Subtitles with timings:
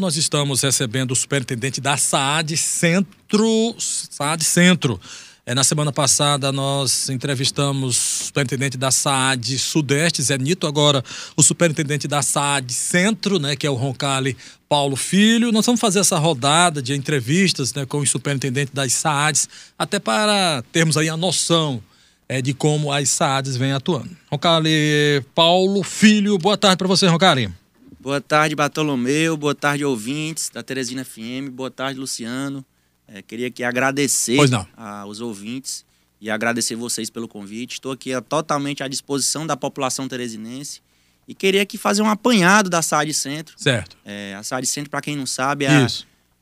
[0.00, 3.74] Nós estamos recebendo o superintendente da SAAD Centro.
[3.76, 5.00] SAAD Centro.
[5.44, 11.02] É, na semana passada nós entrevistamos o superintendente da SAAD Sudeste, Zé Nito, agora
[11.36, 14.36] o superintendente da SAAD Centro, né, que é o Roncalli
[14.68, 15.50] Paulo Filho.
[15.50, 20.62] Nós vamos fazer essa rodada de entrevistas né, com o superintendente das SAADs, até para
[20.70, 21.82] termos aí a noção
[22.28, 24.16] é, de como as SAADs vêm atuando.
[24.30, 27.52] Roncalli Paulo Filho, boa tarde para você, Roncalli.
[28.00, 29.36] Boa tarde, Bartolomeu.
[29.36, 31.50] Boa tarde, ouvintes da Teresina FM.
[31.50, 32.64] Boa tarde, Luciano.
[33.08, 34.38] É, queria aqui agradecer
[34.76, 35.84] aos ouvintes
[36.20, 37.72] e agradecer vocês pelo convite.
[37.72, 40.80] Estou aqui é, totalmente à disposição da população teresinense
[41.26, 43.54] e queria aqui fazer um apanhado da SAD Centro.
[43.58, 43.96] Certo.
[44.04, 45.86] É, a SAD Centro, para quem não sabe, é, a,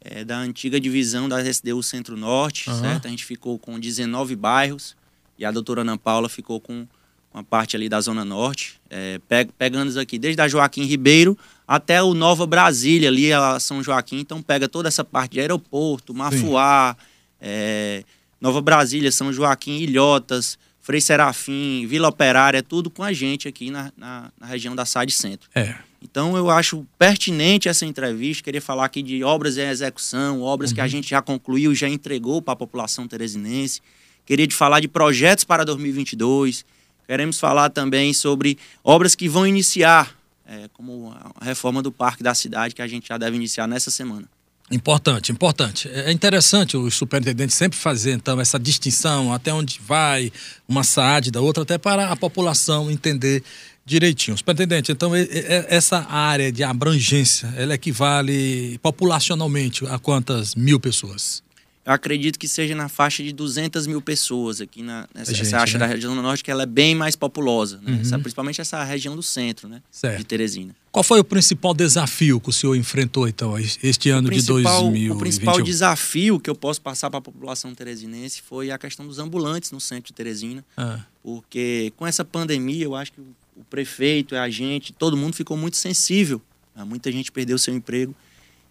[0.03, 2.81] é, da antiga divisão da SDU Centro-Norte, uhum.
[2.81, 3.07] certo?
[3.07, 4.95] A gente ficou com 19 bairros
[5.39, 6.87] e a doutora Ana Paula ficou com
[7.37, 9.21] uma parte ali da Zona Norte, é,
[9.59, 11.37] pegando aqui desde a Joaquim Ribeiro
[11.69, 14.21] até o Nova Brasília, ali a São Joaquim.
[14.21, 16.97] Então pega toda essa parte de aeroporto, Mafuá,
[17.39, 18.05] é,
[18.41, 23.93] Nova Brasília, São Joaquim, Ilhotas, Frei Serafim, Vila Operária, tudo com a gente aqui na,
[23.99, 25.51] na, na região da SAD Centro.
[25.55, 25.75] É.
[26.01, 30.77] Então eu acho pertinente essa entrevista, queria falar aqui de obras em execução, obras uhum.
[30.77, 30.89] que a uhum.
[30.89, 33.83] gente já concluiu, já entregou para a população teresinense.
[34.25, 36.65] Queria te falar de projetos para 2022
[37.07, 42.35] Queremos falar também sobre obras que vão iniciar, é, como a reforma do Parque da
[42.35, 44.29] Cidade, que a gente já deve iniciar nessa semana.
[44.71, 45.89] Importante, importante.
[45.89, 50.33] É interessante o superintendente sempre fazer, então, essa distinção, até onde vai
[50.67, 53.45] uma SAAD da outra, até para a população entender
[53.85, 54.37] direitinho.
[54.37, 61.46] Superintendente, então, essa área de abrangência, ela equivale populacionalmente a quantas mil pessoas?
[61.87, 65.79] Eu acredito que seja na faixa de 200 mil pessoas aqui na, nessa gente, faixa
[65.79, 65.87] né?
[65.87, 67.93] da região do norte, que ela é bem mais populosa, né?
[67.93, 68.01] Uhum.
[68.01, 69.81] Essa, principalmente essa região do centro, né?
[69.89, 70.19] Certo.
[70.19, 70.75] De Teresina.
[70.91, 75.15] Qual foi o principal desafio que o senhor enfrentou, então, este ano de 2021?
[75.15, 79.21] O principal desafio que eu posso passar para a população teresinense foi a questão dos
[79.21, 80.65] ambulantes no centro de Teresina.
[80.77, 81.01] Ah.
[81.23, 85.77] Porque com essa pandemia, eu acho que o prefeito, a gente, todo mundo ficou muito
[85.77, 86.43] sensível.
[86.75, 86.83] Né?
[86.83, 88.13] Muita gente perdeu seu emprego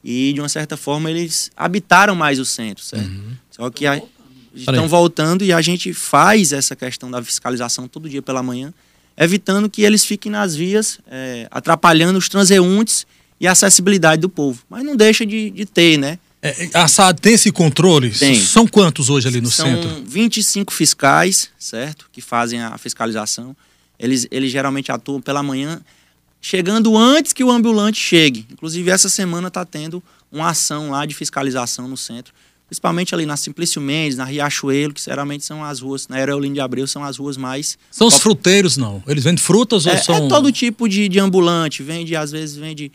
[0.07, 3.09] e de uma certa forma eles habitaram mais o centro, certo?
[3.09, 3.31] Uhum.
[3.49, 3.99] Só que a,
[4.53, 8.71] estão voltando e a gente faz essa questão da fiscalização todo dia pela manhã,
[9.17, 13.07] evitando que eles fiquem nas vias, é, atrapalhando os transeuntes
[13.41, 14.63] e a acessibilidade do povo.
[14.69, 16.19] Mas não deixa de, de ter, né?
[16.39, 18.11] É, a SAD tem esse controle?
[18.11, 18.39] Tem.
[18.39, 19.89] São quantos hoje ali no São centro?
[19.89, 22.05] São 25 fiscais, certo?
[22.11, 23.57] Que fazem a fiscalização.
[23.97, 25.81] Eles, eles geralmente atuam pela manhã
[26.45, 28.45] chegando antes que o ambulante chegue.
[28.51, 32.31] Inclusive, essa semana está tendo uma ação lá de fiscalização no centro,
[32.67, 36.59] principalmente ali na Simplício Mendes, na Riachuelo, que geralmente são as ruas, na Aerolínea de
[36.59, 37.79] Abreu, são as ruas mais.
[37.89, 39.01] São os fruteiros, não?
[39.07, 40.25] Eles vendem frutas é, ou são.
[40.27, 41.81] É todo tipo de, de ambulante.
[41.81, 42.91] Vende, às vezes, vende,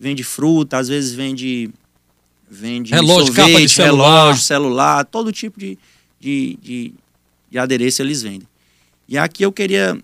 [0.00, 1.68] vende fruta, às vezes vende.
[2.50, 4.20] Vende relógio, sorvete, capa de celular.
[4.22, 5.76] relógio, celular, todo tipo de,
[6.18, 6.94] de, de,
[7.50, 8.48] de adereço eles vendem.
[9.06, 9.98] E aqui eu queria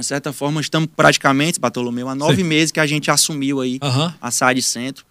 [0.00, 2.44] de certa forma, estamos praticamente, Bartolomeu, há nove Sim.
[2.44, 4.12] meses que a gente assumiu aí uhum.
[4.20, 5.04] a SAD Centro.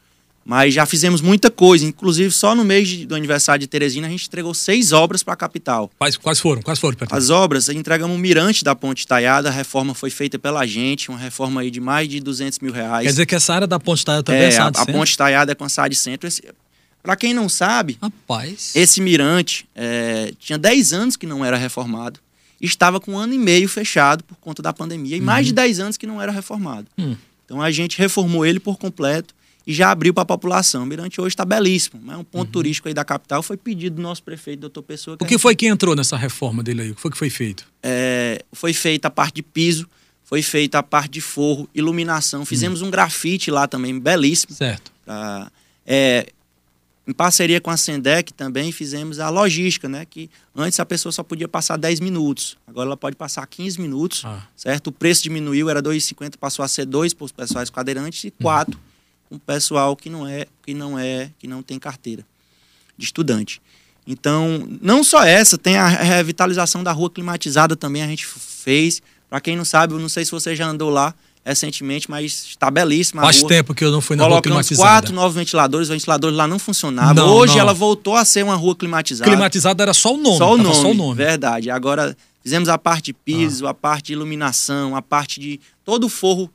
[0.47, 4.09] Mas já fizemos muita coisa, inclusive só no mês de, do aniversário de Teresina a
[4.11, 5.89] gente entregou seis obras para a capital.
[5.97, 6.61] Quais, quais foram?
[6.61, 7.15] Quais foram, Pedro?
[7.15, 11.17] As obras, entregamos o mirante da Ponte Taiada, a reforma foi feita pela gente, uma
[11.17, 13.05] reforma aí de mais de 200 mil reais.
[13.05, 15.17] Quer dizer que essa área da Ponte Taiada também é, é SAD a, a Ponte
[15.17, 16.29] Taiada é com a SAD Centro.
[17.01, 18.71] Para quem não sabe, Rapaz.
[18.75, 22.19] esse mirante é, tinha 10 anos que não era reformado
[22.61, 25.25] estava com um ano e meio fechado por conta da pandemia e uhum.
[25.25, 26.87] mais de 10 anos que não era reformado.
[26.97, 27.15] Uhum.
[27.45, 29.33] Então a gente reformou ele por completo
[29.67, 30.83] e já abriu para a população.
[30.83, 32.51] O Mirante hoje está belíssimo, é um ponto uhum.
[32.51, 33.41] turístico aí da capital.
[33.41, 35.17] Foi pedido do nosso prefeito, doutor Pessoa.
[35.17, 35.41] Que o que gente...
[35.41, 36.91] foi que entrou nessa reforma dele aí?
[36.91, 37.65] O que foi que foi feito?
[37.81, 39.87] É, foi feita a parte de piso,
[40.23, 42.45] foi feita a parte de forro, iluminação.
[42.45, 44.55] Fizemos um grafite lá também, belíssimo.
[44.55, 44.91] Certo.
[45.03, 45.51] Pra,
[45.85, 46.27] é,
[47.07, 50.05] em parceria com a Sendec também fizemos a logística, né?
[50.05, 54.23] Que antes a pessoa só podia passar 10 minutos, agora ela pode passar 15 minutos,
[54.25, 54.41] ah.
[54.55, 54.87] certo?
[54.87, 58.75] O preço diminuiu, era 2,50, passou a ser 2 para os pessoais cadeirantes e 4
[58.75, 58.81] uhum.
[59.29, 62.25] com o pessoal que não é, que não é, que não tem carteira
[62.97, 63.61] de estudante.
[64.07, 69.01] Então, não só essa, tem a revitalização da rua climatizada também a gente fez.
[69.29, 71.13] Para quem não sabe, eu não sei se você já andou lá,
[71.45, 73.21] recentemente, mas está belíssima.
[73.21, 73.49] Faz rua.
[73.49, 74.89] tempo que eu não fui na Colocamos rua climatizada.
[74.89, 77.13] quatro novos ventiladores, os ventiladores lá não funcionavam.
[77.13, 77.59] Não, Hoje não.
[77.59, 79.29] ela voltou a ser uma rua climatizada.
[79.29, 80.37] Climatizada era só o nome.
[80.37, 81.15] Só o nome, só o nome.
[81.15, 81.69] verdade.
[81.69, 83.69] Agora fizemos a parte de piso, ah.
[83.69, 86.49] a parte de iluminação, a parte de todo o forro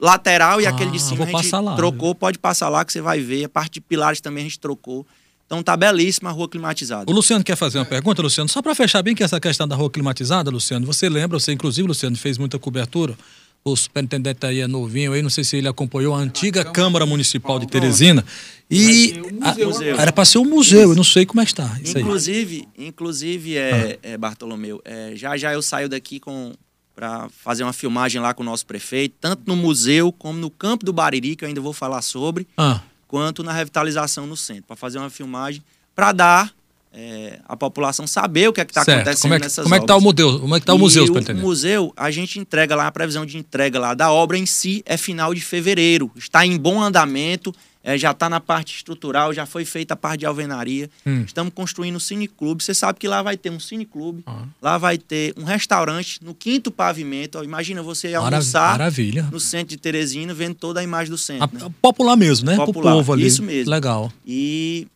[0.00, 2.10] lateral e ah, aquele de cima a gente lá, trocou.
[2.10, 2.14] Viu?
[2.14, 3.44] Pode passar lá que você vai ver.
[3.44, 5.04] A parte de pilares também a gente trocou.
[5.44, 7.10] Então tá belíssima a rua climatizada.
[7.10, 8.48] O Luciano quer fazer uma pergunta, Luciano?
[8.48, 11.88] Só para fechar bem que essa questão da rua climatizada, Luciano, você lembra, você inclusive,
[11.88, 13.16] Luciano, fez muita cobertura
[13.64, 17.06] o superintendente aí é novinho aí, não sei se ele acompanhou a antiga Câmara, Câmara
[17.06, 18.24] Municipal de Teresina.
[18.70, 19.14] E
[19.62, 21.78] museu, a, era para ser um museu, eu não sei como é que está.
[21.84, 24.08] inclusive, inclusive é, ah.
[24.10, 26.52] é Bartolomeu, é, já já eu saio daqui com
[26.94, 30.84] para fazer uma filmagem lá com o nosso prefeito, tanto no museu como no campo
[30.84, 32.82] do Bariri, que eu ainda vou falar sobre, ah.
[33.08, 35.62] quanto na revitalização no centro, para fazer uma filmagem
[35.94, 36.54] para dar
[36.92, 39.80] é, a população saber o que é está acontecendo como é que, nessas como é
[39.80, 42.74] que tá o museu, como é que tá o museu, o museu, a gente entrega
[42.74, 46.10] lá, a previsão de entrega lá da obra em si é final de fevereiro.
[46.16, 50.20] Está em bom andamento, é, já está na parte estrutural, já foi feita a parte
[50.20, 50.90] de alvenaria.
[51.06, 51.22] Hum.
[51.24, 52.62] Estamos construindo um cineclube.
[52.62, 54.42] Você sabe que lá vai ter um cineclube, ah.
[54.60, 57.38] lá vai ter um restaurante no quinto pavimento.
[57.38, 59.28] Ó, imagina você almoçar Maravilha.
[59.30, 61.48] no centro de Teresina, vendo toda a imagem do centro.
[61.56, 61.74] A, né?
[61.80, 62.56] Popular mesmo, né?
[62.56, 63.26] Popular, povo ali.
[63.26, 63.70] Isso mesmo.
[63.70, 64.12] Legal.
[64.26, 64.88] E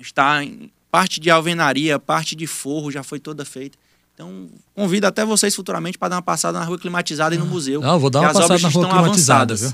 [0.00, 3.76] está em parte de alvenaria, parte de forro já foi toda feita.
[4.14, 7.80] Então, convido até vocês futuramente para dar uma passada na rua climatizada e no museu.
[7.80, 9.72] Não, vou dar uma passada na rua climatizada, viu?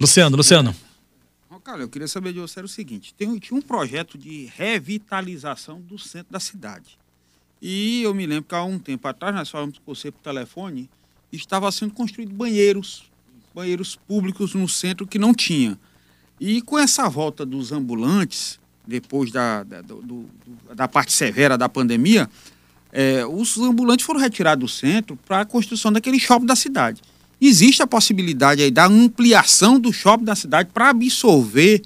[0.00, 0.72] Luciano, Luciano.
[1.64, 5.98] Cara, eu queria saber de você o seguinte: tem, tinha um projeto de revitalização do
[5.98, 6.96] centro da cidade.
[7.60, 10.88] E eu me lembro que há um tempo atrás, nós falamos com você por telefone,
[11.32, 13.10] estava sendo construído banheiros,
[13.52, 15.76] banheiros públicos no centro que não tinha.
[16.38, 20.28] E com essa volta dos ambulantes, depois da, da, do, do,
[20.74, 22.28] da parte severa da pandemia,
[22.92, 27.00] é, os ambulantes foram retirados do centro para a construção daquele shopping da cidade.
[27.40, 31.82] Existe a possibilidade aí da ampliação do shopping da cidade para absorver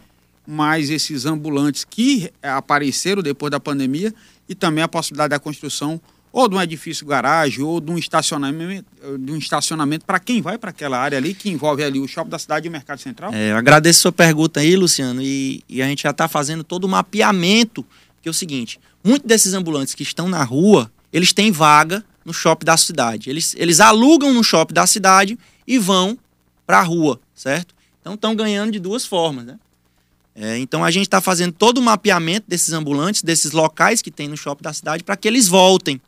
[0.46, 4.14] mais esses ambulantes que apareceram depois da pandemia
[4.48, 6.00] e também a possibilidade da construção
[6.32, 10.70] ou de um edifício garagem ou de um estacionamento, um estacionamento para quem vai para
[10.70, 13.32] aquela área ali que envolve ali o shopping da cidade e o mercado central?
[13.32, 16.62] É, eu agradeço a sua pergunta aí, Luciano, e, e a gente já está fazendo
[16.62, 17.84] todo o mapeamento,
[18.20, 22.34] que é o seguinte, muitos desses ambulantes que estão na rua, eles têm vaga no
[22.34, 23.30] shopping da cidade.
[23.30, 26.18] Eles, eles alugam no shopping da cidade e vão
[26.66, 27.74] para a rua, certo?
[28.00, 29.58] Então estão ganhando de duas formas, né?
[30.34, 34.28] É, então a gente está fazendo todo o mapeamento desses ambulantes, desses locais que tem
[34.28, 35.98] no shopping da cidade, para que eles voltem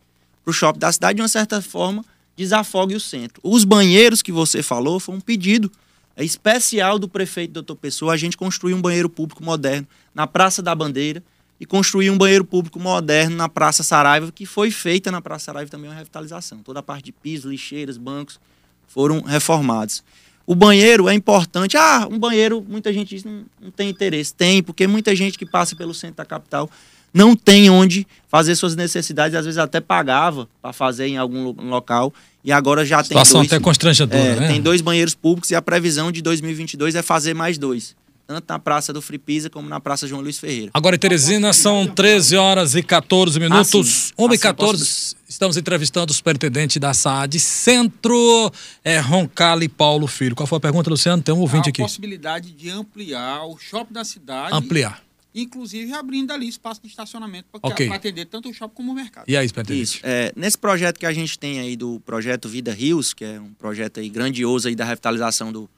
[0.48, 2.02] para o shopping da cidade de uma certa forma
[2.34, 3.38] desafogue o centro.
[3.42, 5.70] Os banheiros que você falou foi um pedido
[6.16, 10.74] especial do prefeito doutor Pessoa a gente construir um banheiro público moderno na Praça da
[10.74, 11.22] Bandeira
[11.60, 15.70] e construir um banheiro público moderno na Praça Saraiva, que foi feita na Praça Saraiva
[15.70, 16.58] também uma revitalização.
[16.62, 18.40] Toda a parte de piso, lixeiras, bancos
[18.86, 20.02] foram reformados.
[20.46, 21.76] O banheiro é importante.
[21.76, 24.32] Ah, um banheiro, muita gente diz, não, não tem interesse.
[24.32, 26.70] Tem, porque muita gente que passa pelo centro da capital
[27.12, 32.12] não tem onde fazer suas necessidades, às vezes até pagava para fazer em algum local
[32.44, 34.48] e agora já tem Situação até constrangedora, é, né?
[34.48, 37.96] Tem dois banheiros públicos e a previsão de 2022 é fazer mais dois
[38.28, 40.70] tanto na Praça do Fripisa como na Praça João Luiz Ferreira.
[40.74, 44.12] Agora em Teresina são 13 horas e 14 minutos.
[44.18, 45.16] Ah, 1 e 14, posso...
[45.26, 48.52] estamos entrevistando o superintendente da SAAD Centro,
[48.84, 50.36] é, Roncalli Paulo Filho.
[50.36, 51.22] Qual foi a pergunta, Luciano?
[51.22, 51.80] Tem um ouvinte aqui.
[51.80, 54.54] A possibilidade de ampliar o shopping da cidade.
[54.54, 55.07] Ampliar.
[55.34, 57.90] Inclusive abrindo ali espaço de estacionamento para okay.
[57.90, 59.24] atender tanto o shopping como o mercado.
[59.28, 59.48] E aí?
[59.70, 60.00] Isso.
[60.02, 63.52] É, nesse projeto que a gente tem aí do projeto Vida Rios, que é um
[63.52, 65.68] projeto aí grandioso aí da revitalização do,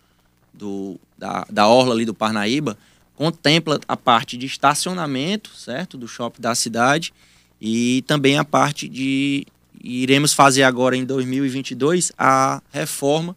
[0.55, 2.79] do, da, da orla ali do Parnaíba,
[3.17, 5.99] contempla a parte de estacionamento, certo?
[5.99, 7.13] Do shopping da cidade
[7.61, 9.47] e também a parte de
[9.83, 13.37] iremos fazer agora em 2022 a reforma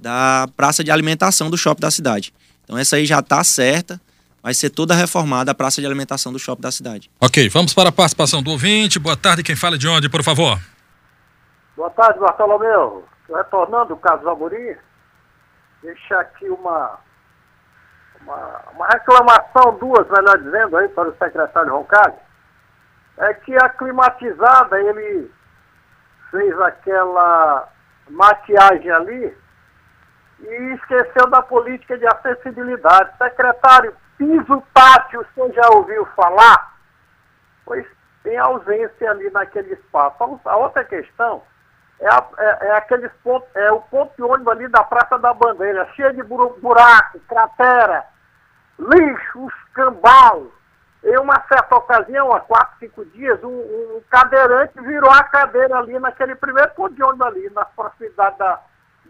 [0.00, 2.34] da praça de alimentação do shopping da cidade.
[2.64, 4.00] Então essa aí já está certa,
[4.42, 7.10] vai ser toda reformada a praça de alimentação do shopping da cidade.
[7.20, 8.98] Ok, vamos para a participação do ouvinte.
[8.98, 10.58] Boa tarde, quem fala de onde, por favor?
[11.76, 13.04] Boa tarde, Bartolomeu.
[13.34, 14.76] Retornando o caso Amorim,
[15.82, 16.98] deixar aqui uma,
[18.20, 22.14] uma, uma, reclamação, duas, melhor dizendo, aí, para o secretário Roncalho,
[23.18, 25.30] é que a climatizada, ele
[26.30, 27.68] fez aquela
[28.10, 29.36] maquiagem ali
[30.40, 33.16] e esqueceu da política de acessibilidade.
[33.16, 36.76] Secretário, piso tátil, você já ouviu falar?
[37.64, 37.84] Pois
[38.22, 40.40] tem ausência ali naquele espaço.
[40.44, 41.42] A outra questão
[41.98, 43.10] é, a, é, é aqueles
[43.54, 48.04] é o ponto de ônibus ali da Praça da Bandeira, cheio de buraco, cratera,
[48.78, 50.46] lixo, escambau.
[51.04, 55.98] Em uma certa ocasião, há quatro, cinco dias, um, um, cadeirante virou a cadeira ali
[55.98, 58.60] naquele primeiro ponto de ônibus ali, na proximidade da,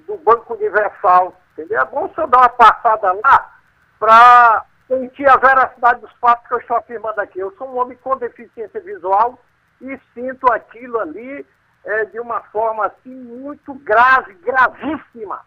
[0.07, 1.39] do Banco Universal.
[1.53, 1.83] Entendeu?
[1.83, 3.53] É bom o senhor dar uma passada lá
[3.99, 7.39] para sentir a veracidade dos fatos que eu estou afirmando aqui.
[7.39, 9.43] Eu sou um homem com deficiência visual
[9.81, 11.47] e sinto aquilo ali
[11.85, 15.41] é, de uma forma assim muito grave, gravíssima.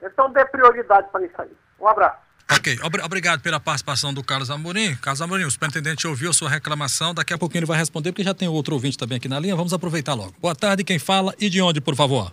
[0.00, 1.50] Então dê prioridade para isso aí.
[1.80, 2.18] Um abraço.
[2.52, 4.96] Ok, obrigado pela participação do Carlos Amorim.
[4.96, 8.24] Carlos Amorim, o superintendente ouviu a sua reclamação, daqui a pouquinho ele vai responder, porque
[8.24, 10.34] já tem outro ouvinte também aqui na linha, vamos aproveitar logo.
[10.40, 12.32] Boa tarde, quem fala e de onde, por favor?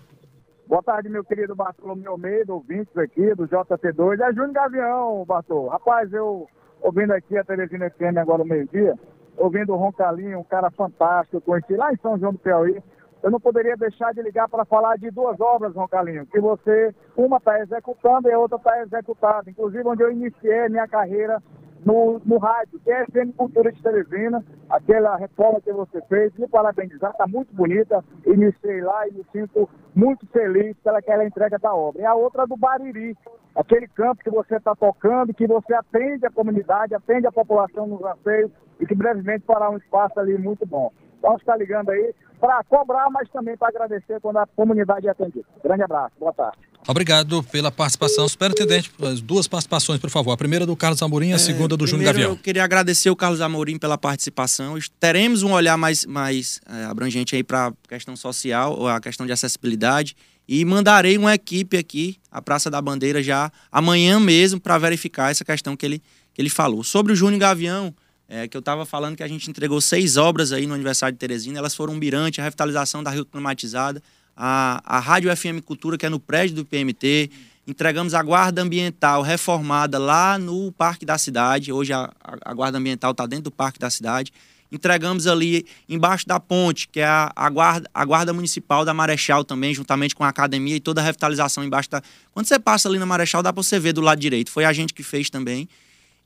[0.67, 4.19] Boa tarde, meu querido Bartolomeu Almeida, ouvintes aqui do JT2.
[4.19, 5.69] É Júnior Gavião, Bartol.
[5.69, 6.45] Rapaz, eu
[6.81, 8.93] ouvindo aqui a Teresina FM agora no meio-dia,
[9.38, 12.83] ouvindo o Roncalinho, um cara fantástico, eu conheci lá em São João do Piauí.
[13.24, 17.38] Eu não poderia deixar de ligar para falar de duas obras, Roncalinho, que você, uma
[17.38, 19.50] está executando e a outra está executada.
[19.50, 21.41] Inclusive, onde eu iniciei minha carreira
[21.86, 26.48] no, no rádio, que é FM Cultura de Teresina, aquela reforma que você fez, me
[26.48, 31.74] parabenizar, está muito bonita, iniciei lá e me sinto muito feliz pela aquela entrega da
[31.74, 32.01] obra.
[32.01, 33.15] E a outra do Bariri,
[33.55, 38.03] aquele campo que você está tocando, que você atende a comunidade, atende a população nos
[38.03, 40.91] anseios e que brevemente fará um espaço ali muito bom.
[41.17, 45.48] Então, está ligando aí para cobrar, mas também para agradecer quando a comunidade é atendida.
[45.63, 46.66] Grande abraço, boa tarde.
[46.88, 48.27] Obrigado pela participação.
[48.27, 50.31] Superintendente, as duas participações, por favor.
[50.31, 52.31] A primeira do Carlos Amorim, a é, segunda do Júnior Gavião.
[52.31, 54.77] Eu queria agradecer o Carlos Amorim pela participação.
[55.00, 59.31] Teremos um olhar mais, mais é, abrangente aí para a questão social, a questão de
[59.31, 60.15] acessibilidade.
[60.48, 65.43] E mandarei uma equipe aqui, a Praça da Bandeira, já amanhã mesmo, para verificar essa
[65.43, 66.01] questão que ele,
[66.34, 66.86] que ele falou.
[66.86, 67.93] Sobre o Júnior Gavião,
[68.29, 71.19] é, que eu estava falando que a gente entregou seis obras aí no aniversário de
[71.19, 71.60] Teresina.
[71.60, 74.01] Elas foram um Mirante, a revitalização da Rio Climatizada,
[74.38, 77.32] a, a Rádio FM Cultura, que é no prédio do PMT.
[77.65, 81.74] Entregamos a guarda ambiental reformada lá no Parque da Cidade.
[81.74, 84.32] Hoje a, a, guarda ambiental está dentro do Parque da Cidade.
[84.72, 89.44] Entregamos ali embaixo da ponte, que é a, a, guarda, a guarda municipal da Marechal
[89.44, 92.01] também, juntamente com a academia e toda a revitalização embaixo da.
[92.32, 94.51] Quando você passa ali na Marechal, dá para você ver do lado direito.
[94.51, 95.67] Foi a gente que fez também.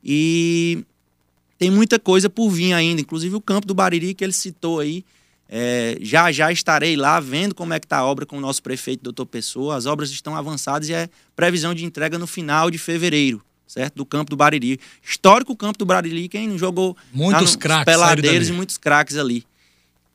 [0.04, 0.84] E
[1.58, 5.06] tem muita coisa por vir ainda, inclusive o campo do Bariri que ele citou aí.
[5.54, 8.64] É, já já estarei lá vendo como é que está a obra com o nosso
[8.64, 9.76] prefeito, doutor Pessoa.
[9.76, 13.96] As obras estão avançadas e é previsão de entrega no final de fevereiro, certo?
[13.96, 14.80] Do campo do Bariri.
[15.04, 19.46] Histórico campo do Bariri, quem jogou muitos craques, peladeiros e muitos craques ali.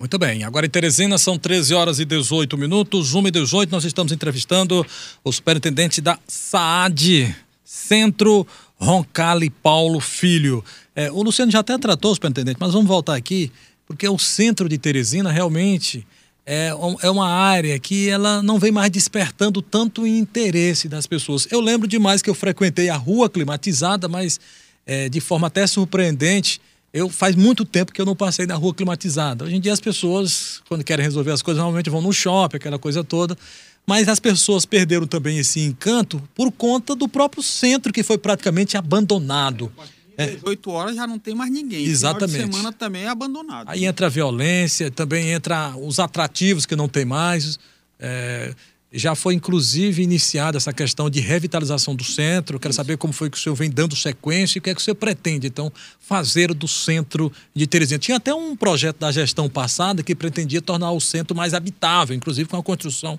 [0.01, 3.85] Muito bem, agora em Teresina são 13 horas e 18 minutos, 1 e 18, nós
[3.85, 4.87] estamos entrevistando
[5.23, 10.65] o superintendente da SAAD, Centro Roncalli Paulo Filho.
[10.95, 13.51] É, o Luciano já até tratou, superintendente, mas vamos voltar aqui
[13.87, 16.07] porque o centro de Teresina realmente
[16.45, 16.71] é,
[17.03, 21.49] é uma área que ela não vem mais despertando tanto interesse das pessoas.
[21.51, 24.39] Eu lembro demais que eu frequentei a rua climatizada, mas
[24.87, 26.61] é, de forma até surpreendente,
[26.93, 29.45] eu faz muito tempo que eu não passei na rua climatizada.
[29.45, 32.79] Hoje em dia as pessoas, quando querem resolver as coisas, normalmente vão no shopping, aquela
[32.79, 33.37] coisa toda.
[33.85, 38.77] Mas as pessoas perderam também esse encanto por conta do próprio centro que foi praticamente
[38.77, 39.71] abandonado.
[40.17, 40.27] É.
[40.27, 41.85] 18 horas já não tem mais ninguém.
[41.85, 42.33] Exatamente.
[42.33, 43.69] Final de semana também é abandonado.
[43.69, 47.59] Aí entra a violência, também entra os atrativos que não tem mais.
[47.99, 48.55] É,
[48.93, 52.59] já foi inclusive iniciada essa questão de revitalização do centro.
[52.59, 54.81] Quero saber como foi que o senhor vem dando sequência e o que é que
[54.81, 57.99] o senhor pretende, então, fazer do centro de Teresina.
[57.99, 62.49] Tinha até um projeto da gestão passada que pretendia tornar o centro mais habitável, inclusive
[62.49, 63.19] com a construção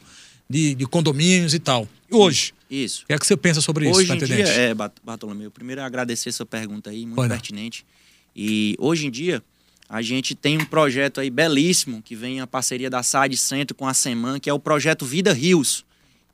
[0.50, 1.88] de, de condomínios e tal.
[2.10, 3.04] E hoje, isso.
[3.04, 6.32] O que é que você pensa sobre isso, Hoje em dia, é, Bartolomeu, primeiro agradecer
[6.32, 7.86] sua pergunta aí, muito pertinente.
[8.36, 9.42] E hoje em dia,
[9.90, 13.88] a gente tem um projeto aí belíssimo, que vem a parceria da SAD Centro com
[13.88, 15.86] a SEMAN, que é o projeto Vida Rios,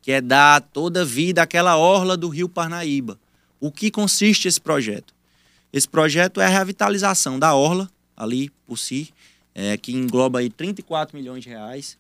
[0.01, 3.17] que é dar toda vida àquela orla do Rio Parnaíba.
[3.59, 5.13] O que consiste esse projeto?
[5.71, 9.09] Esse projeto é a revitalização da orla, ali por si,
[9.55, 11.97] é, que engloba aí 34 milhões de reais.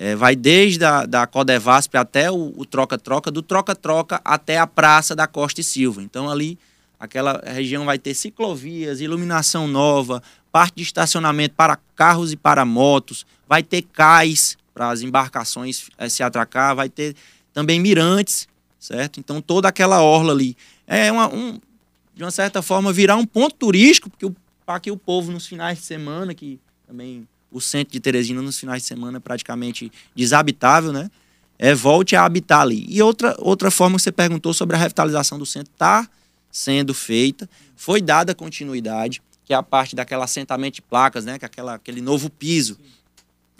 [0.00, 5.26] É, vai desde a da Codevasp até o troca-troca, do troca-troca até a Praça da
[5.26, 6.00] Costa e Silva.
[6.00, 6.56] Então ali
[7.00, 13.26] aquela região vai ter ciclovias, iluminação nova, parte de estacionamento para carros e para motos,
[13.48, 17.16] vai ter cais para as embarcações é, se atracar, vai ter
[17.52, 18.46] também mirantes,
[18.78, 19.18] certo?
[19.18, 21.58] Então toda aquela orla ali é uma, um,
[22.14, 24.32] de uma certa forma virar um ponto turístico, porque
[24.64, 28.58] para que o povo nos finais de semana que também o centro de Teresina nos
[28.58, 31.10] finais de semana é praticamente desabitável, né?
[31.58, 32.86] É, volte a habitar ali.
[32.88, 36.08] E outra, outra forma que você perguntou sobre a revitalização do centro está
[36.52, 41.38] sendo feita, foi dada continuidade, que é a parte daquela assentamento de placas, né?
[41.38, 42.78] Que é aquela, aquele novo piso.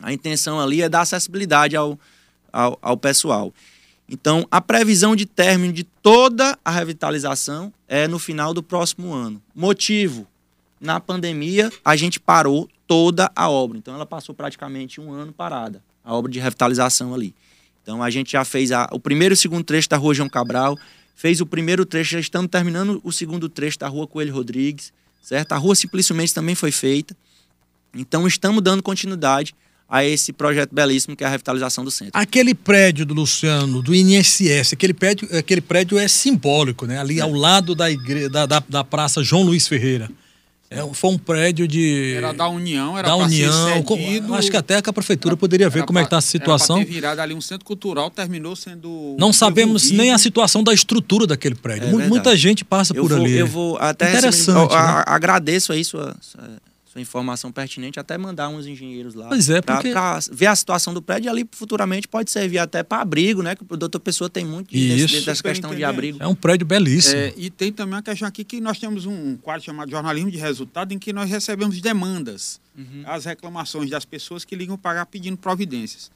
[0.02, 1.98] A intenção ali é dar acessibilidade ao,
[2.52, 3.52] ao, ao pessoal.
[4.08, 9.42] Então, a previsão de término de toda a revitalização é no final do próximo ano.
[9.54, 10.26] Motivo:
[10.80, 13.78] na pandemia, a gente parou toda a obra.
[13.78, 17.32] Então ela passou praticamente um ano parada, a obra de revitalização ali.
[17.82, 20.28] Então a gente já fez a, o primeiro e o segundo trecho da rua João
[20.28, 20.76] Cabral,
[21.14, 24.92] fez o primeiro trecho, já estamos terminando o segundo trecho da rua Coelho Rodrigues,
[25.22, 25.52] certo?
[25.52, 27.14] A rua Simplesmente também foi feita.
[27.94, 29.54] Então estamos dando continuidade
[29.88, 32.12] a esse projeto belíssimo que é a revitalização do centro.
[32.14, 36.98] Aquele prédio do Luciano, do INSS, aquele prédio, aquele prédio é simbólico, né?
[36.98, 37.22] Ali é.
[37.22, 40.10] ao lado da, igreja, da, da, da Praça João Luiz Ferreira.
[40.70, 42.14] É, foi um prédio de.
[42.14, 43.82] Era da União, era da União.
[43.86, 46.76] Cedido, acho que até a prefeitura poderia ver como é que está a situação.
[46.76, 49.16] Era ter virado ali um centro cultural, terminou sendo.
[49.18, 51.88] Não sabemos nem a situação da estrutura daquele prédio.
[52.00, 53.38] É Muita gente passa eu por vou, ali.
[53.38, 54.68] Eu vou até Interessante.
[54.68, 55.04] Receber, né?
[55.06, 56.44] Agradeço aí sua, sua
[56.98, 59.28] sua informação pertinente, até mandar uns engenheiros lá.
[59.28, 59.92] Pois é, porque...
[59.92, 63.54] Para ver a situação do prédio e ali futuramente pode servir até para abrigo, né?
[63.54, 65.24] Que o doutor Pessoa tem muito Isso.
[65.24, 66.18] dessa questão de abrigo.
[66.20, 67.16] É um prédio belíssimo.
[67.16, 70.38] É, e tem também uma questão aqui que nós temos um quadro chamado jornalismo de
[70.38, 73.02] resultado em que nós recebemos demandas, uhum.
[73.06, 76.10] as reclamações das pessoas que ligam para pedindo providências.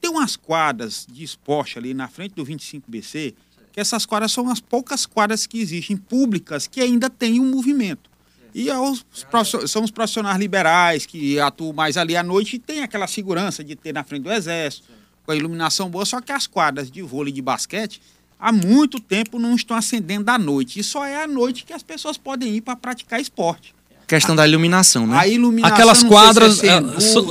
[0.00, 3.34] Tem umas quadras de esporte ali na frente do 25BC,
[3.72, 8.10] que essas quadras são as poucas quadras que existem públicas que ainda têm um movimento.
[8.54, 9.04] E aos,
[9.66, 13.76] são os profissionais liberais que atuam mais ali à noite e tem aquela segurança de
[13.76, 14.88] ter na frente do exército,
[15.24, 18.00] com a iluminação boa, só que as quadras de vôlei e de basquete
[18.38, 20.78] há muito tempo não estão acendendo à noite.
[20.80, 23.74] E só é à noite que as pessoas podem ir para praticar esporte.
[24.06, 25.18] Questão da iluminação, né?
[25.18, 25.74] A iluminação.
[25.74, 26.58] Aquelas quadras.
[26.58, 26.76] Se é,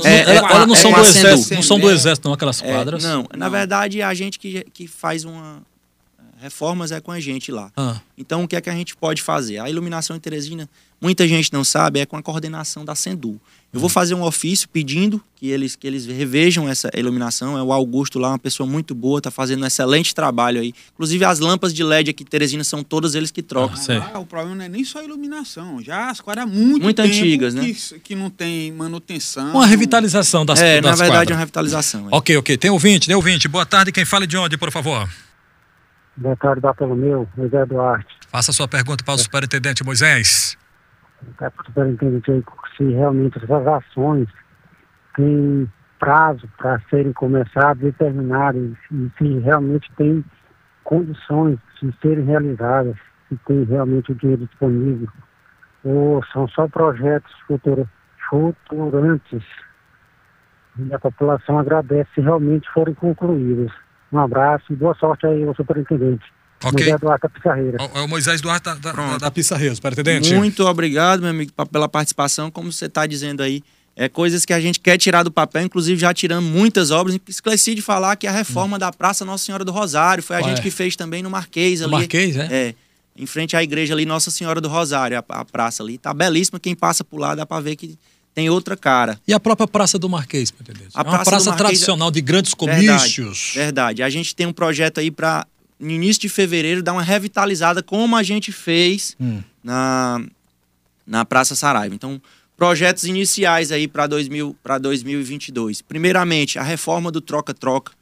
[0.04, 3.02] é, é, elas não são do exército, não são do exército, não, aquelas quadras.
[3.02, 5.62] não, na verdade, a gente que, que faz uma.
[6.40, 7.72] Reformas é com a gente lá.
[7.76, 8.00] Ah.
[8.16, 9.58] Então, o que é que a gente pode fazer?
[9.58, 10.68] A iluminação em Teresina
[11.00, 13.40] muita gente não sabe, é com a coordenação da Sendu.
[13.72, 17.58] Eu vou fazer um ofício pedindo que eles, que eles revejam essa iluminação.
[17.58, 20.72] É o Augusto lá, uma pessoa muito boa, está fazendo um excelente trabalho aí.
[20.94, 23.76] Inclusive as lâmpadas de LED aqui Teresina são todas eles que trocam.
[23.90, 27.00] Ah, ah, o problema não é nem só a iluminação, já as quadras muito, muito
[27.00, 27.64] antigas, né?
[27.66, 29.50] Que, que, não tem manutenção.
[29.50, 31.30] Uma revitalização das, é, das na verdade quadras.
[31.30, 32.06] é uma revitalização.
[32.06, 32.16] É.
[32.16, 32.56] Ok, ok.
[32.56, 33.46] Tem ouvinte, tem ouvinte.
[33.46, 35.06] Boa tarde, quem fala de onde, por favor?
[36.16, 38.16] Boa tarde, Bartolomeu, José Duarte.
[38.28, 40.56] Faça a sua pergunta para o superintendente Moisés
[41.36, 42.44] para o superintendente
[42.76, 44.28] se realmente essas ações
[45.14, 50.24] têm prazo para serem começadas e terminadas, e se realmente tem
[50.84, 52.96] condições de serem realizadas,
[53.28, 55.08] se tem realmente o dinheiro disponível,
[55.84, 57.88] ou são só projetos futuros,
[58.28, 59.42] futurantes.
[60.78, 63.72] E a população agradece se realmente forem concluídos.
[64.12, 66.24] Um abraço e boa sorte aí ao superintendente.
[66.64, 66.72] Ok.
[66.72, 67.78] Moisés Duarte da Pissarreira.
[67.94, 70.34] É o Moisés Duarte da, da, da Pissarreira, superintendente.
[70.34, 72.50] Muito obrigado, meu amigo, pela participação.
[72.50, 73.62] Como você está dizendo aí,
[73.94, 77.18] é coisas que a gente quer tirar do papel, inclusive já tiramos muitas obras.
[77.28, 78.78] Esqueci de falar que a reforma hum.
[78.78, 81.90] da Praça Nossa Senhora do Rosário foi a gente que fez também no Marquês ali.
[81.90, 82.48] No Marquês, é?
[82.50, 82.74] É.
[83.18, 85.96] Em frente à igreja ali, Nossa Senhora do Rosário, a, a praça ali.
[85.96, 87.98] Tá belíssima, quem passa por lá dá para ver que
[88.36, 89.18] tem outra cara.
[89.26, 90.90] E a própria Praça do Marquês, pretendente?
[90.94, 93.52] A é uma praça, praça tradicional de grandes comícios.
[93.54, 94.02] Verdade, verdade.
[94.02, 95.46] A gente tem um projeto aí para
[95.80, 99.42] no início de fevereiro, dar uma revitalizada como a gente fez hum.
[99.64, 100.22] na,
[101.06, 101.94] na Praça Saraiva.
[101.94, 102.20] Então,
[102.58, 105.80] projetos iniciais aí para 2022.
[105.80, 107.92] Primeiramente, a reforma do troca-troca.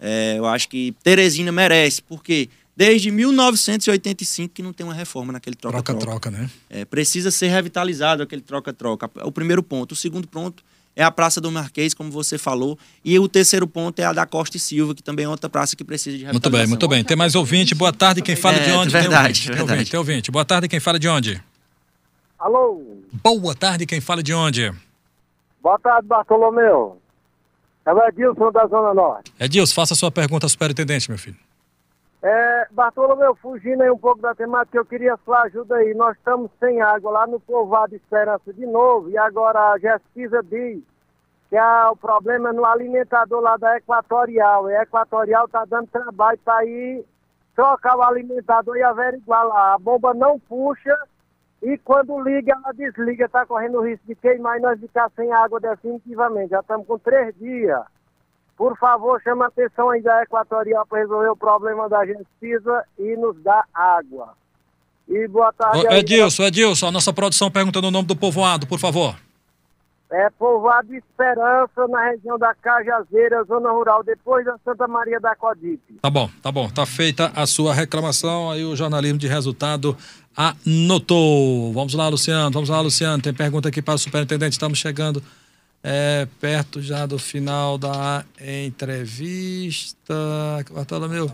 [0.00, 5.56] É, eu acho que Teresina merece, porque desde 1985 que não tem uma reforma naquele
[5.56, 5.98] troca-troca.
[5.98, 6.50] Troca-troca, né?
[6.68, 9.10] É, precisa ser revitalizado aquele troca-troca.
[9.24, 9.92] O primeiro ponto.
[9.92, 10.62] O segundo ponto
[10.94, 12.78] é a Praça do Marquês, como você falou.
[13.04, 15.74] E o terceiro ponto é a da Costa e Silva, que também é outra praça
[15.74, 17.02] que precisa de Muito bem, muito bem.
[17.02, 17.74] Tem mais ouvinte.
[17.74, 18.90] Boa tarde, quem fala é, de onde?
[18.90, 19.66] Verdade, tem ouvinte, verdade.
[19.66, 20.30] Tem ouvinte, tem ouvinte.
[20.30, 21.42] Boa tarde, quem fala de onde?
[22.38, 22.82] Alô?
[23.22, 24.72] Boa tarde, quem fala de onde?
[25.62, 27.00] Boa tarde, Bartolomeu.
[27.84, 29.32] É o Edilson da Zona Norte.
[29.38, 31.36] Edilson, faça a sua pergunta ao superintendente, meu filho.
[32.28, 35.94] É, Bartolomeu, fugindo aí um pouco da temática, eu queria sua ajuda aí.
[35.94, 40.82] Nós estamos sem água lá no povoado Esperança de novo, e agora a Gespisa diz
[41.48, 44.68] que é o problema é no alimentador lá da Equatorial.
[44.68, 47.06] E a Equatorial está dando trabalho para ir
[47.54, 49.74] trocar o alimentador e averiguar lá.
[49.74, 50.98] A bomba não puxa
[51.62, 53.26] e quando liga, ela desliga.
[53.26, 56.50] Está correndo o risco de queimar e nós ficar sem água definitivamente.
[56.50, 57.84] Já estamos com três dias.
[58.56, 62.84] Por favor, chama a atenção aí da Equatorial para resolver o problema da gente precisa
[62.98, 64.34] e nos dar água.
[65.06, 65.86] E boa tarde.
[65.86, 69.14] Ô, Edilson, Edilson, a nossa produção perguntando o nome do povoado, por favor.
[70.10, 75.94] É povoado Esperança, na região da Cajazeira, zona rural, depois da Santa Maria da Codipe.
[76.00, 76.68] Tá bom, tá bom.
[76.70, 79.96] Tá feita a sua reclamação, aí o jornalismo de resultado
[80.36, 81.72] anotou.
[81.72, 83.20] Vamos lá, Luciano, vamos lá, Luciano.
[83.20, 85.22] Tem pergunta aqui para o superintendente, estamos chegando
[85.88, 90.14] é, perto já do final da entrevista.
[90.74, 91.30] Bartolomeu,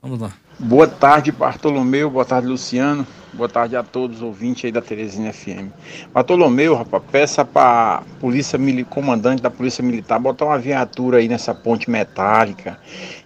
[0.00, 0.32] vamos lá.
[0.56, 2.08] Boa tarde, Bartolomeu.
[2.08, 3.04] Boa tarde, Luciano.
[3.32, 5.72] Boa tarde a todos os ouvintes aí da Teresina FM.
[6.14, 8.56] Bartolomeu, rapaz, peça para polícia
[8.88, 12.78] comandante da Polícia Militar botar uma viatura aí nessa ponte metálica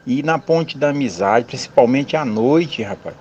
[0.07, 3.15] e na ponte da amizade, principalmente à noite, rapaz.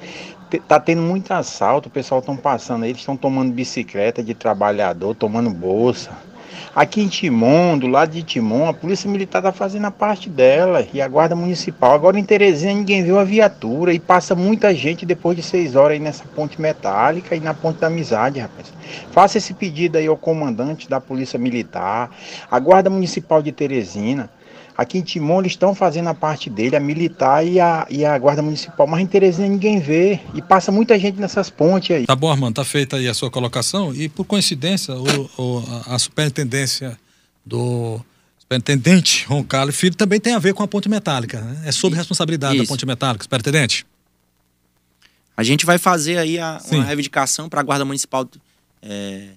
[0.67, 5.13] Tá tendo muito assalto, o pessoal estão passando aí, eles estão tomando bicicleta de trabalhador,
[5.15, 6.30] tomando bolsa.
[6.73, 10.87] Aqui em Timon, do lado de Timon, a Polícia Militar está fazendo a parte dela
[10.93, 11.93] e a Guarda Municipal.
[11.93, 15.93] Agora em Teresina ninguém viu a viatura e passa muita gente depois de seis horas
[15.93, 18.71] aí nessa ponte metálica e na ponte da amizade, rapaz.
[19.11, 22.09] Faça esse pedido aí ao comandante da Polícia Militar,
[22.49, 24.29] a Guarda Municipal de Teresina.
[24.81, 28.17] Aqui em Timon eles estão fazendo a parte dele, a militar e a, e a
[28.17, 32.07] guarda municipal, mas em Teresina ninguém vê e passa muita gente nessas pontes aí.
[32.07, 35.99] Tá bom, Armando, tá feita aí a sua colocação e por coincidência o, o a
[35.99, 36.97] superintendência
[37.45, 38.01] do
[38.39, 41.61] superintendente Roncalho Filho também tem a ver com a ponte metálica, né?
[41.65, 42.63] É sob responsabilidade Isso.
[42.63, 43.85] da ponte metálica, superintendente?
[45.37, 48.27] A gente vai fazer aí a, uma reivindicação para a guarda municipal
[48.81, 49.27] é,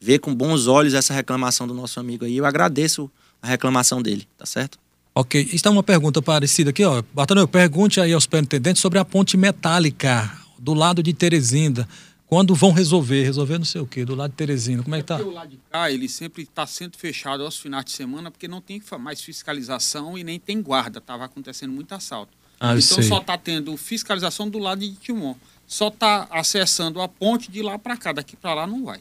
[0.00, 2.38] ver com bons olhos essa reclamação do nosso amigo aí.
[2.38, 3.10] Eu agradeço
[3.42, 4.78] a reclamação dele, tá certo?
[5.14, 5.48] Ok.
[5.52, 7.02] Está uma pergunta parecida aqui, ó.
[7.12, 11.88] Bartolomeu, pergunte aí aos superintendentes sobre a ponte metálica do lado de Terezinda.
[12.26, 13.24] Quando vão resolver?
[13.24, 14.84] Resolver não sei o quê, do lado de Teresina.
[14.84, 15.18] Como é que tá?
[15.18, 18.46] É o lado de cá, ele sempre está sendo fechado aos finais de semana, porque
[18.46, 21.00] não tem mais fiscalização e nem tem guarda.
[21.00, 22.32] Estava acontecendo muito assalto.
[22.60, 23.02] Ah, então sei.
[23.02, 25.34] só está tendo fiscalização do lado de Timon.
[25.66, 29.00] Só está acessando a ponte de lá para cá, daqui para lá não vai.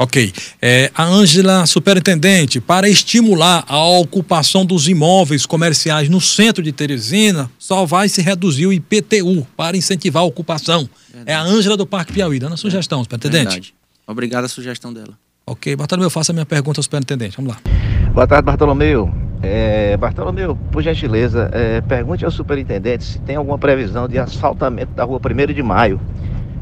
[0.00, 0.32] Ok.
[0.62, 7.50] É, a Ângela, superintendente, para estimular a ocupação dos imóveis comerciais no centro de Teresina,
[7.58, 10.88] só vai se reduzir o IPTU para incentivar a ocupação.
[11.12, 11.30] Verdade.
[11.30, 13.44] É a Ângela do Parque Piauí, dando a sugestão, superintendente.
[13.44, 13.74] Verdade.
[14.06, 15.18] Obrigado a sugestão dela.
[15.44, 17.36] Ok, Bartolomeu, faça a minha pergunta ao superintendente.
[17.36, 17.60] Vamos lá.
[18.12, 19.12] Boa tarde, Bartolomeu.
[19.42, 25.04] É, Bartolomeu, por gentileza, é, pergunte ao superintendente se tem alguma previsão de asfaltamento da
[25.04, 26.00] rua 1 de maio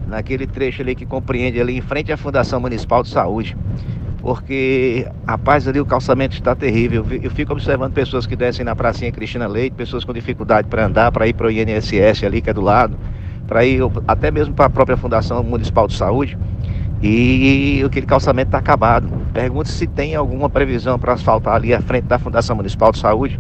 [0.07, 3.57] naquele trecho ali que compreende ali em frente à Fundação Municipal de Saúde.
[4.21, 7.07] Porque, rapaz, ali o calçamento está terrível.
[7.23, 11.13] Eu fico observando pessoas que descem na pracinha Cristina Leite, pessoas com dificuldade para andar,
[11.13, 12.99] para ir para o INSS ali, que é do lado,
[13.47, 16.37] para ir até mesmo para a própria Fundação Municipal de Saúde.
[17.03, 19.09] E aquele calçamento está acabado.
[19.33, 23.39] Pergunto se tem alguma previsão para asfaltar ali à frente da Fundação Municipal de Saúde.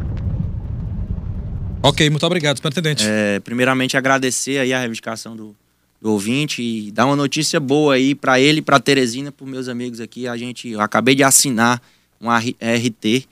[1.83, 3.05] Ok, muito obrigado, superintendente.
[3.09, 5.55] É, primeiramente, agradecer aí a reivindicação do,
[6.01, 10.01] do ouvinte e dar uma notícia boa aí para ele, para Teresina, para meus amigos
[10.01, 10.29] aqui.
[10.29, 11.81] A gente, eu acabei de assinar
[12.21, 13.27] um RT,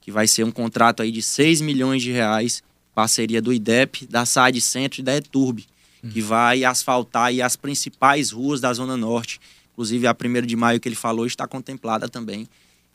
[0.00, 2.62] que vai ser um contrato aí de 6 milhões de reais,
[2.94, 5.66] parceria do IDEP, da SAD Centro e da ETURB,
[6.02, 6.10] hum.
[6.10, 9.40] que vai asfaltar aí as principais ruas da Zona Norte.
[9.72, 12.46] Inclusive a 1 de maio que ele falou está contemplada também.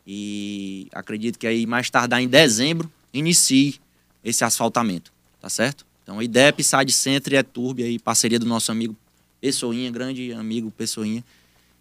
[0.06, 3.80] E acredito que aí mais tardar em dezembro inicie
[4.24, 5.12] esse asfaltamento,
[5.42, 5.86] tá certo?
[6.04, 8.96] Então, IDEP, SAD Centro e ETURB aí, parceria do nosso amigo
[9.46, 11.24] Pessoinha, grande amigo Pessoinha,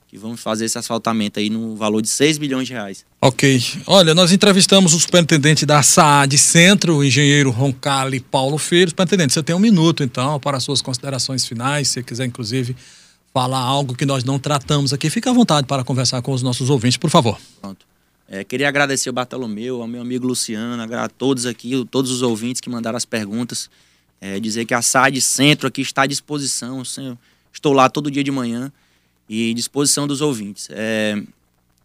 [0.07, 3.07] que vamos fazer esse asfaltamento aí no valor de 6 bilhões de reais.
[3.23, 3.59] Ok.
[3.87, 8.91] Olha, nós entrevistamos o superintendente da SAAD Centro, o engenheiro Roncalli Paulo Filho.
[8.91, 12.77] Superintendente, você tem um minuto, então, para as suas considerações finais, se você quiser, inclusive,
[13.33, 16.69] falar algo que nós não tratamos aqui, fique à vontade para conversar com os nossos
[16.69, 17.41] ouvintes, por favor.
[17.63, 17.87] Pronto.
[18.29, 22.61] É, queria agradecer ao Bartolomeu, ao meu amigo Luciano, a todos aqui, todos os ouvintes
[22.61, 23.71] que mandaram as perguntas.
[24.21, 27.17] É, dizer que a SAD Centro aqui está à disposição, senhor
[27.55, 28.71] Estou lá todo dia de manhã
[29.29, 30.69] e disposição dos ouvintes.
[30.71, 31.23] É,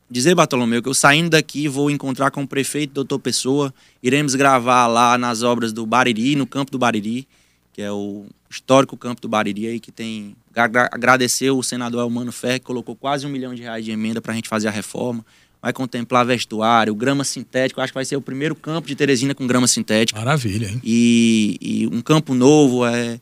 [0.09, 4.87] dizer, Bartolomeu, que eu saindo daqui vou encontrar com o prefeito doutor Pessoa, iremos gravar
[4.87, 7.27] lá nas obras do Bariri, no campo do Bariri,
[7.71, 10.35] que é o histórico campo do Bariri aí, que tem...
[10.91, 14.33] Agradecer o senador Elmano Ferre, que colocou quase um milhão de reais de emenda para
[14.33, 15.23] a gente fazer a reforma.
[15.61, 17.81] Vai contemplar vestuário, grama sintética.
[17.81, 20.19] Acho que vai ser o primeiro campo de Teresina com grama sintética.
[20.19, 20.81] Maravilha, hein?
[20.83, 23.19] E, e um campo novo, é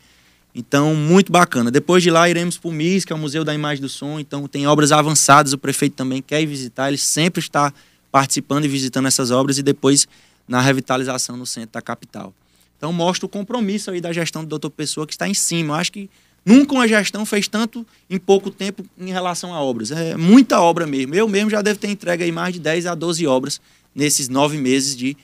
[0.59, 1.69] então, muito bacana.
[1.69, 4.19] Depois de lá, iremos para o MIS, que é o Museu da Imagem do Som.
[4.19, 7.71] Então, tem obras avançadas, o prefeito também quer ir visitar, ele sempre está
[8.11, 10.07] participando e visitando essas obras e depois
[10.47, 12.33] na revitalização no centro da capital.
[12.75, 15.75] Então, mostra o compromisso aí da gestão do doutor Pessoa, que está em cima.
[15.75, 16.09] Eu acho que
[16.43, 19.91] nunca uma gestão fez tanto em pouco tempo em relação a obras.
[19.91, 21.13] É muita obra mesmo.
[21.13, 23.61] Eu mesmo já devo ter entregue aí mais de 10 a 12 obras
[23.93, 25.15] nesses nove meses de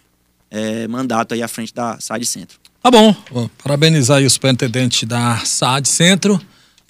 [0.52, 2.63] é, mandato aí à frente da SAD Centro.
[2.84, 3.16] Tá bom,
[3.64, 6.38] parabenizar aí o superintendente da SAD Centro.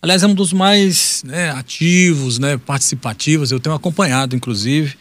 [0.02, 3.52] Aliás, é um dos mais né, ativos, né, participativos.
[3.52, 4.96] Eu tenho acompanhado, inclusive,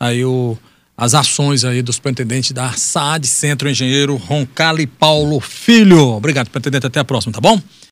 [0.00, 0.56] aí o,
[0.96, 6.14] as ações aí do superintendente da SAD Centro, engenheiro Roncalli Paulo Filho.
[6.14, 6.86] Obrigado, superintendente.
[6.86, 7.60] Até a próxima, tá bom?